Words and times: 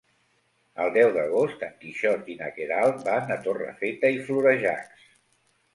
El 0.85 0.89
deu 0.95 1.11
d'agost 1.17 1.61
en 1.69 1.75
Quixot 1.83 2.33
i 2.35 2.39
na 2.41 2.49
Queralt 2.57 3.07
van 3.11 3.31
a 3.37 3.41
Torrefeta 3.47 4.13
i 4.19 4.21
Florejacs. 4.31 5.11